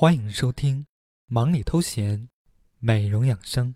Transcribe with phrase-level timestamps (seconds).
[0.00, 0.82] 欢迎收听
[1.26, 2.28] 《忙里偷闲，
[2.78, 3.74] 美容养生》。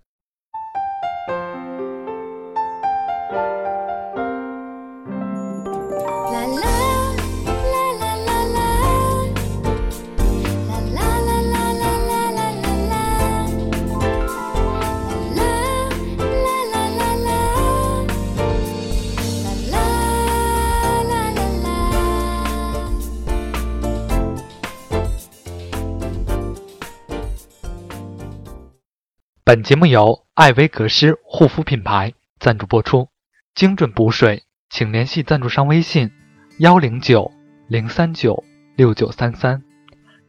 [29.55, 33.09] 本节目由艾薇格诗护肤品牌赞助播出。
[33.55, 36.11] 精准补水，请联系赞助商微信：
[36.59, 37.31] 幺零九
[37.69, 38.43] 零三九
[38.77, 39.63] 六九三三，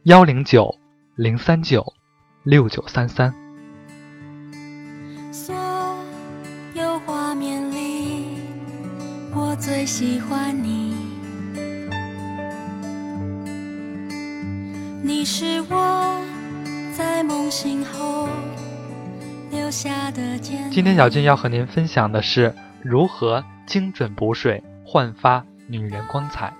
[0.02, 0.74] 幺零九
[1.16, 1.94] 零三九
[2.42, 3.34] 六九三三。
[5.32, 5.54] 所
[6.74, 8.26] 有画面里，
[9.34, 10.94] 我最喜欢你。
[15.02, 16.20] 你是我
[16.94, 18.28] 在梦醒后
[20.70, 26.54] 今天小俊要和您分享的是如何精准补水，焕发女人光彩。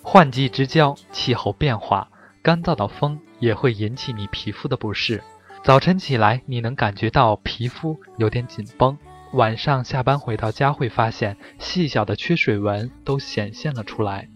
[0.00, 2.08] 换季之交，气候变化，
[2.40, 5.24] 干燥的风也会引起你皮肤的不适。
[5.64, 8.96] 早晨起来，你能感觉到皮肤有点紧绷；
[9.32, 14.28] 晚上下班回到家，会发现细小的缺水纹都显现了出来。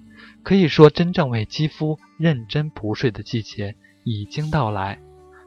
[0.42, 4.98] 可以说，真正为肌肤认真补水的季节已经到来。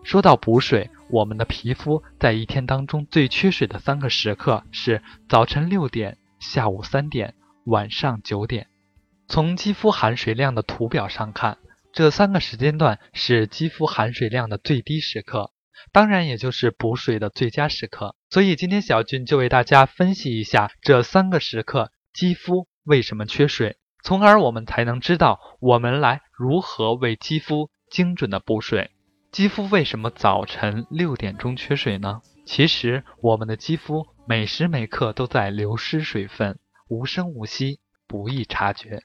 [0.01, 7.33] 说到补水，我们的皮肤在一天当中最缺水的三个时刻是早晨六点、下午三点、
[7.65, 8.67] 晚上九点。
[9.27, 11.57] 从肌肤含水量的图表上看，
[11.91, 15.51] 这三个时间段是肌肤含水量的最低时刻，
[15.91, 18.15] 当然也就是补水的最佳时刻。
[18.29, 28.91] 所以今天小俊就为大家分析一下这三个时刻肌肤为什么缺水，从而我们才能知道我们来如何为肌肤精准的补水。
[29.31, 32.21] 肌肤为什么早晨六点钟缺水呢？
[32.47, 39.03] 其实我们的肌肤每时每刻都在流失水分，无声无息，不易察觉。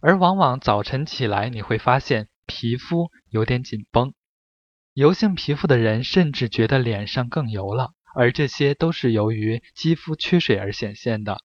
[0.00, 4.14] 而往往早晨起来，你会发现皮肤有点紧绷，
[4.94, 11.40] 油性皮肤的人甚至觉得脸上更油了，而这些都是由于肌肤缺水而显现的。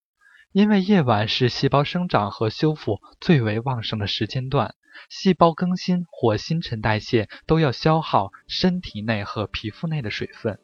[0.52, 4.74] 因为夜晚是细胞生长和修复最为旺盛的时间段，
[5.08, 10.58] 细胞更新或新陈代谢都要消耗身体内和皮肤内的水分，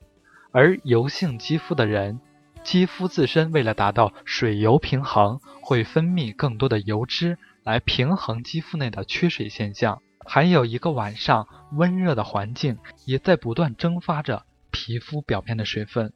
[0.52, 2.20] 而油性肌肤的人，
[2.62, 10.02] 肌肤自身为了达到水油平衡，会分泌更多的油脂来平衡肌肤内的缺水现象。
[10.28, 16.12] 还有一个晚上温热的环境也在不断蒸发着皮肤表面的水分。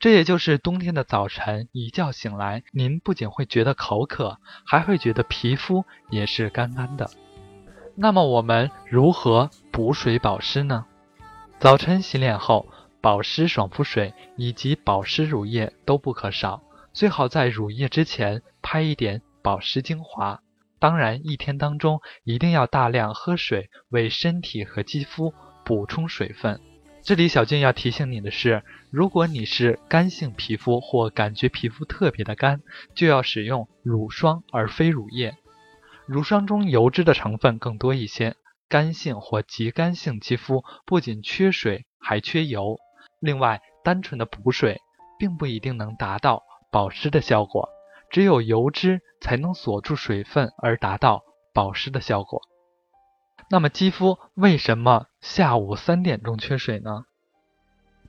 [0.00, 7.10] 这也就是冬天的早晨，一觉醒来，您不仅会觉得口渴，还会觉得皮肤也是干干的。
[7.98, 10.84] 那么我们如何补水保湿呢？
[11.58, 12.68] 早晨洗脸后，
[13.00, 16.62] 保湿爽肤水以及保湿乳液都不可少，
[16.92, 20.42] 最好在乳液之前拍一点保湿精华。
[20.78, 25.32] 当然，一天当中一定要大量喝水，为身体和肌肤
[25.64, 26.60] 补充水分。
[27.00, 32.60] 这里小俊要提醒你的是，如果你是干性皮肤或感觉皮肤特别的干，
[32.94, 35.34] 就要使用乳霜而非乳液。
[36.06, 38.36] 乳霜中油脂的成分更多一些，
[38.68, 42.76] 干性或极干性肌肤不仅缺水，还缺油。
[43.20, 44.80] 另外，单纯的补水
[45.18, 47.68] 并不一定能达到保湿的效果，
[48.10, 51.22] 只有油脂才能锁住水分而达到
[51.52, 52.40] 保湿的效果。
[53.50, 57.04] 那么肌肤为什么下午三点钟缺水呢？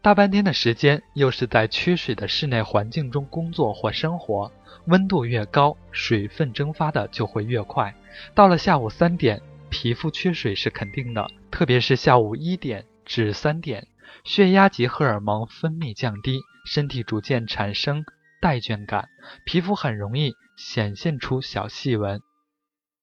[0.07, 4.49] 大半天的时间，又是在缺水的室内环境中工作或生活，
[4.85, 7.93] 温度越高，水分蒸发的就会越快。
[8.33, 13.85] 到了下午三点，皮肤缺水是肯定的，特别是下午一点至三点，
[14.23, 18.05] 血压及荷尔蒙分泌降低，身体逐渐产生
[18.41, 19.09] 怠倦感，
[19.45, 22.21] 皮肤很容易显现出小细纹。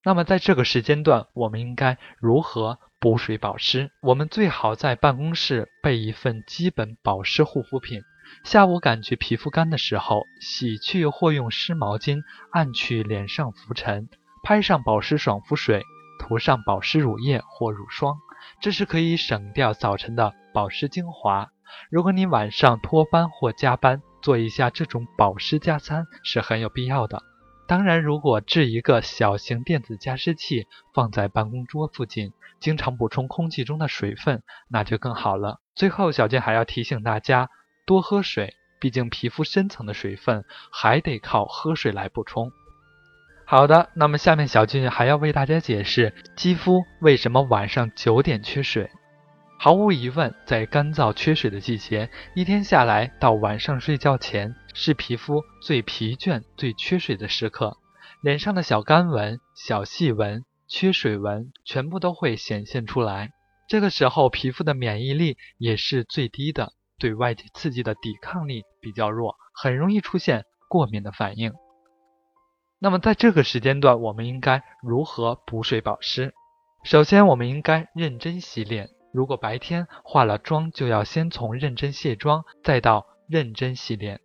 [0.07, 3.91] 那么在这个时间段，我们应该如何补水保湿？
[4.01, 8.01] 我们最好在办公室备一份基本保湿护肤品。
[8.45, 14.09] 下午感觉皮肤干的时候，洗去或用湿毛巾按去脸上浮尘，
[14.43, 15.83] 拍上保湿爽肤水，
[16.19, 18.17] 涂上保湿乳液或乳霜，
[18.62, 21.50] 这是可以省掉早晨的保湿精华。
[21.91, 27.23] 如果你晚上脱班或加班，做一下这种保湿加餐是很有必要的。
[27.67, 32.33] 当然，如果置一个小型电子加湿器放在办公桌附近，
[32.64, 35.61] 经常补充空气中的水分，那就更好了。
[35.75, 37.50] 最后，小健还要提醒大家
[37.84, 42.50] 多喝水，毕竟皮肤深层的水分还得靠喝水来补充。
[43.44, 48.90] 好的，那么下面小俊还要为大家解释肌肤为什么晚上九点缺水。
[49.58, 57.76] 毫无疑问，在干燥缺水的季节，一天下来到晚上睡觉前，是皮肤最疲倦、最缺水的时刻。
[58.22, 63.31] 脸上的小干纹、小细纹、缺水纹全部都会显现出来。
[63.69, 71.52] 这个时候，皮肤的免疫力也是最低的，对外界刺激的抵抗力比较弱，很容易出现过敏的反应。
[72.78, 76.34] 那么，在这个时间段，我们应该如何补水保湿？
[76.84, 78.90] 首先，我们应该认真洗脸。
[79.11, 84.20] 如果白天化了妆，就要先从认真卸妆，再到认真洗脸，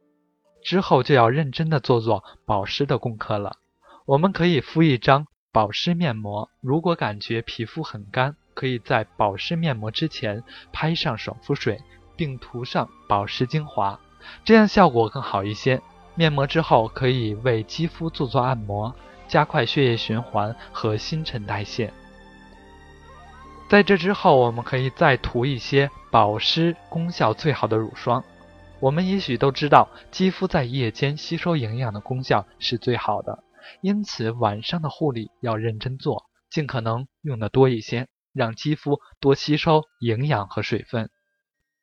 [0.61, 3.57] 之后就要认真的做做保湿的功课了。
[4.05, 11.81] 我们可以敷一张保湿面膜，如果感觉皮肤很干，可以在保湿面膜之前拍上爽肤水，
[12.15, 13.99] 并涂上保湿精华，
[14.45, 15.81] 这样效果更好一些。
[16.13, 18.93] 面膜之后可以为肌肤做做按摩，
[19.27, 21.91] 加快血液循环和新陈代谢。
[23.67, 28.23] 在这之后，我们可以再涂一些保湿功效最好的乳霜。
[28.79, 33.43] 我们也许都知道，肌肤在夜间吸收营养的功效是最好的，
[33.81, 41.09] 因此晚上的护理要认真做，尽可能用的多一些，让肌肤多吸收营养和水分。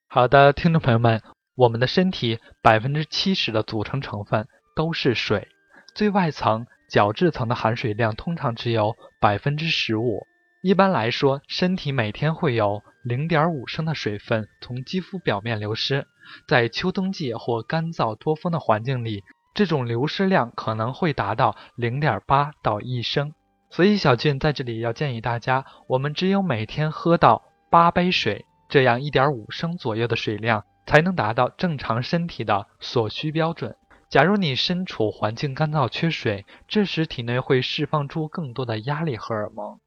[0.09, 1.23] 好的，听众朋友们，
[1.55, 5.49] 我们的身体百分之七十的组成成分都是水，
[5.95, 10.27] 最外层角质层的含水量通常只有百分之十五。
[10.63, 16.07] 一般来说，身体每天会有零点五升的水分从肌肤表面流失。
[16.49, 19.23] 在秋冬季或干燥多风的环境里，
[19.57, 23.33] 这种流失量可能会达到零点八到一升。
[23.71, 33.75] 所以，小俊在这里要建议大家，我们只有每天喝到八杯水，这样一点五升左右的水量才能达到正常身体的所需标准。
[34.11, 39.81] 假如你身处环境干燥缺水，这时体内会释放出更多的压力荷尔蒙。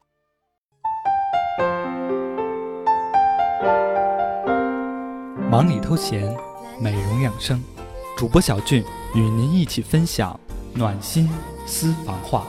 [5.51, 6.35] 忙里偷闲，
[6.81, 7.63] 美容养生，
[8.17, 8.83] 主播小俊
[9.15, 10.39] 与您一起分享
[10.73, 11.29] 暖心
[11.65, 12.45] 私房话。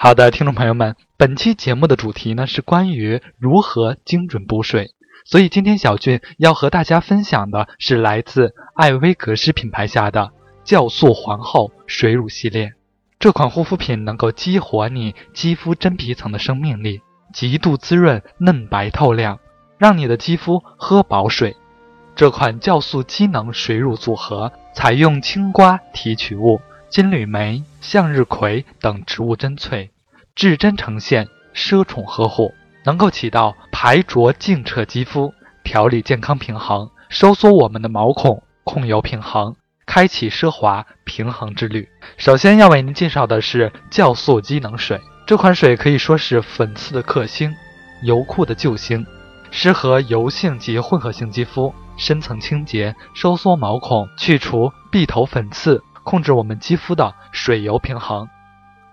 [0.00, 4.94] 好的，听众朋友们，本期节目的主题呢是关于如何精准补水。
[5.24, 10.32] 所以今天小俊要和大家分享的是来自艾薇格诗品牌下的
[10.68, 12.74] 酵素皇后水乳系列。
[13.18, 17.00] 这款护肤品能够激活你肌肤真皮层的生命力，
[17.32, 19.40] 极度滋润、嫩白透亮，
[19.78, 21.56] 让你的肌肤喝饱水。
[22.14, 26.60] 这款酵素机能水乳组合采用青瓜提取物、
[26.90, 29.88] 金缕梅、向日葵等植物真萃，
[30.34, 32.52] 至臻呈现，奢宠呵护。
[32.84, 35.32] 能够起到排浊净澈肌肤、
[35.64, 39.56] 调理健康平衡、收缩我们的毛孔、控油平衡、
[39.98, 41.88] 开启奢华平衡之旅。
[42.18, 47.52] 首先要为您介绍的是酵素机能水，这款水可以说是粉刺的克星，
[48.04, 49.04] 油库的救星，
[49.50, 58.28] 适合油性及混合性肌肤，深层清洁、收缩毛孔、去除闭头粉刺，控制我们肌肤的水油平衡。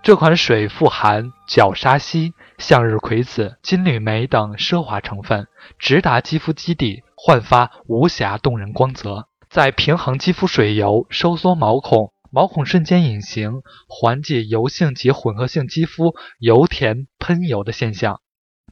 [0.02, 5.46] 这款水富含角鲨烯、向日葵籽、金缕梅等奢华成分，
[5.78, 9.28] 直达肌肤基底，焕发无瑕动人光泽。
[9.56, 18.20] 在平衡肌肤水油、收缩毛孔、毛孔瞬间隐形，缓解油性及混合性肌肤油田喷油的现象，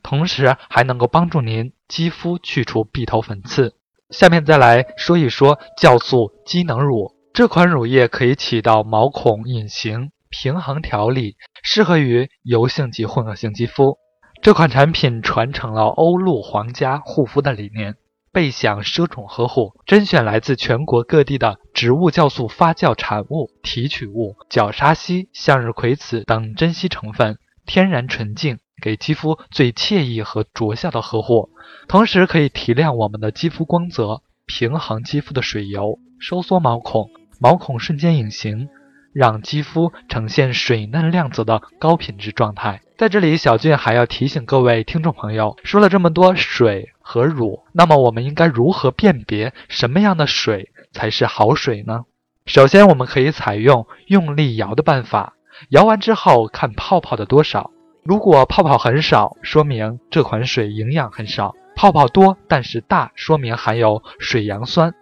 [0.02, 3.76] 同时还能够帮助您肌肤去除闭头粉刺。
[4.10, 10.10] 下面再来说一说酵素机能乳，这款乳液可以起到毛孔隐形。
[10.28, 13.96] 平衡调理适合于油性及混合性肌肤。
[14.42, 17.94] 这款产品传承了欧陆皇家护肤的理念，
[18.34, 31.50] 倍享奢宠呵护，甄选来自全国各地的植物酵素发酵产物、提取物、角鲨烯、向日葵籽等珍稀成分，天然纯净，给肌肤最惬意和着效的呵护。
[31.86, 38.68] 同时可以提亮我们的肌肤光泽，平衡肌肤的水油，收缩毛孔，毛孔瞬间隐形。
[39.14, 42.82] 让肌肤呈现水嫩亮泽的高品质状态。
[42.98, 52.04] 在这里，小俊还要提醒各位听众朋友，说了这么多水和乳，那么我们应该如何辨别什么样的水才是好水呢？
[52.46, 55.34] 首先，我们可以采用用力摇的办法，
[55.70, 57.70] 摇完之后看泡泡的多少。
[58.04, 64.94] 如果泡泡很少，说明这款水营养很少；泡泡多但是大，说明含有水杨酸。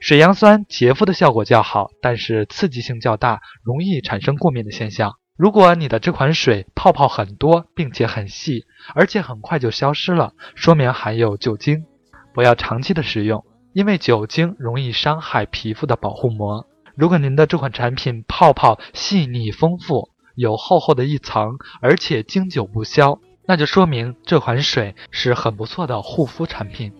[0.00, 5.14] 水杨酸洁肤的效果较好，但是刺激性较大，容易产生过敏的现象。
[5.36, 8.64] 如果你的这款水泡泡很多，并且很细，
[8.94, 11.84] 而且很快就消失了，说明含有酒精，
[12.32, 16.66] 不要长期的使用，因为酒精容易伤害皮肤的保护膜。
[16.94, 26.92] 如果您的这款产品泡泡细腻丰富，有厚厚的一层，而且经久不消，那就说明这款水是很不错的护肤产品。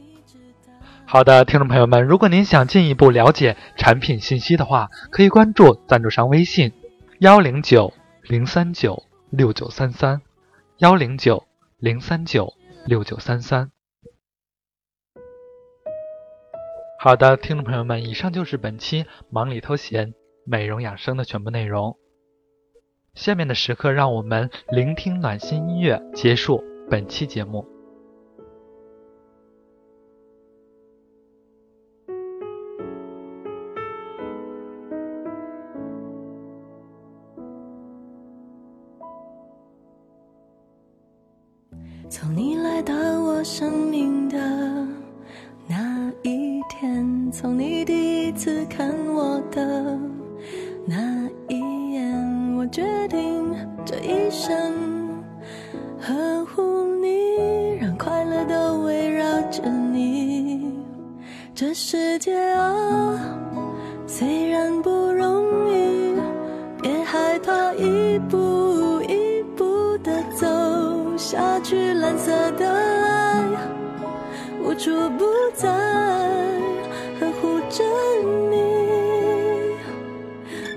[1.11, 6.73] 好的，听众朋友们，如果您想进一步了解产品信息的话，可以关注赞助商微信：
[7.21, 7.95] 幺零九。
[8.25, 10.21] 零三九六九三三，
[10.77, 11.47] 幺零九
[11.79, 12.53] 零三九
[12.85, 13.71] 六九三三。
[17.01, 20.13] 好的，听众朋友们，以上就是本期忙里偷闲
[20.45, 21.97] 美容养生的全部内容。
[23.15, 27.78] 下面的时刻，让我们聆听暖心音乐，结束本期节目。
[42.11, 44.39] 从你来到我生命的
[45.67, 49.99] 那一天，从你第一次看我的
[50.87, 54.73] 那一眼，我决定这一生
[56.01, 60.73] 呵护你，让快乐都围绕着你。
[61.55, 63.39] 这世界啊，
[64.07, 66.15] 虽然不容易，
[66.81, 68.39] 别害怕一步
[71.31, 73.45] 下去，蓝色的爱
[74.65, 75.69] 无处不在，
[77.21, 77.85] 呵护着
[78.51, 78.57] 你。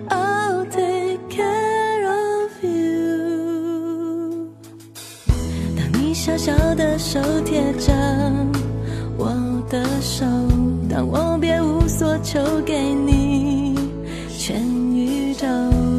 [0.10, 4.50] I'll take care of you。
[5.78, 7.94] 当你小小的手贴着
[9.18, 9.32] 我
[9.70, 10.26] 的手，
[10.90, 13.80] 当我别无所求给你
[14.38, 14.62] 全
[14.94, 15.48] 宇宙，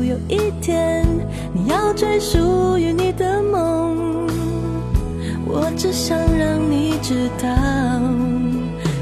[0.04, 1.06] 有一天
[1.54, 3.11] 你要追属于你
[7.12, 8.00] 知道，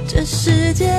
[0.09, 0.91] 这世界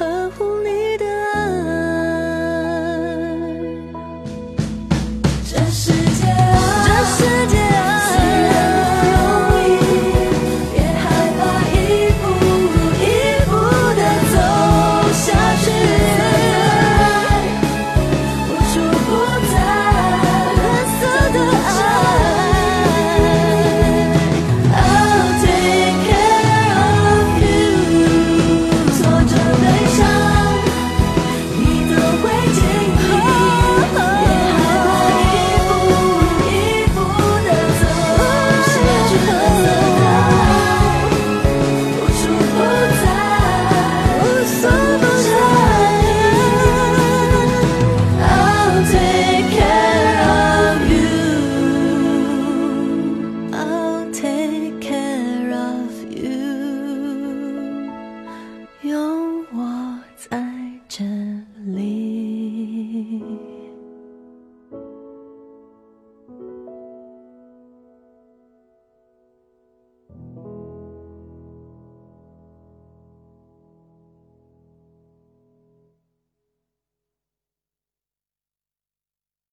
[0.00, 0.47] 哦，呵